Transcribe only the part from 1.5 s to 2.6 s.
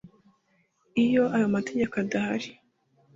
mategeko adahari